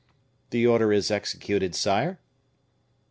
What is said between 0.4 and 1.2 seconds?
"The order is